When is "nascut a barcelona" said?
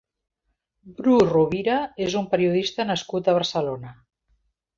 2.93-3.95